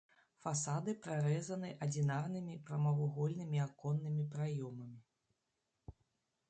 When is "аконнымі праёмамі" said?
3.67-4.99